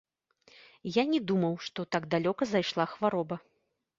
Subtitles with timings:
[0.95, 3.35] Я не думаў, што так далёка зайшла хвароба.